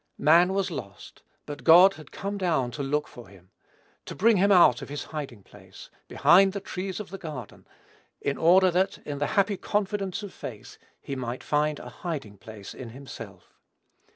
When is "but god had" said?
1.45-2.11